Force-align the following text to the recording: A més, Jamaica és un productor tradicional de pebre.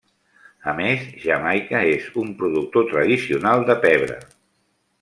A 0.71 0.71
més, 0.79 1.03
Jamaica 1.25 1.83
és 1.91 2.09
un 2.23 2.33
productor 2.41 2.89
tradicional 2.95 3.69
de 3.71 3.77
pebre. 3.87 4.21